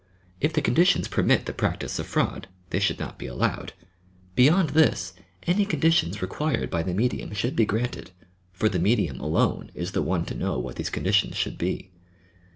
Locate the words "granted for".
7.67-8.67